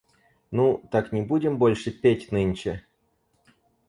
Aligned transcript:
Ну, 0.51 0.79
так 0.91 1.11
не 1.11 1.21
будем 1.21 1.59
больше 1.59 1.91
петь 1.91 2.31
нынче? 2.31 2.83